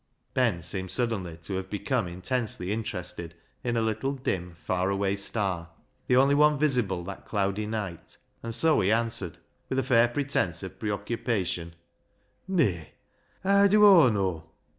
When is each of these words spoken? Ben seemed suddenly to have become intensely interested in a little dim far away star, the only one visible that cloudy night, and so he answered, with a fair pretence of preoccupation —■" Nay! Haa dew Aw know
Ben 0.33 0.63
seemed 0.63 0.89
suddenly 0.89 1.37
to 1.43 1.53
have 1.53 1.69
become 1.69 2.07
intensely 2.07 2.71
interested 2.71 3.35
in 3.63 3.77
a 3.77 3.83
little 3.83 4.13
dim 4.13 4.55
far 4.55 4.89
away 4.89 5.15
star, 5.15 5.69
the 6.07 6.15
only 6.15 6.33
one 6.33 6.57
visible 6.57 7.03
that 7.03 7.23
cloudy 7.27 7.67
night, 7.67 8.17
and 8.41 8.55
so 8.55 8.81
he 8.81 8.91
answered, 8.91 9.37
with 9.69 9.77
a 9.77 9.83
fair 9.83 10.07
pretence 10.07 10.63
of 10.63 10.79
preoccupation 10.79 11.69
—■" 11.69 11.73
Nay! 12.47 12.93
Haa 13.43 13.67
dew 13.67 13.85
Aw 13.85 14.09
know 14.09 14.49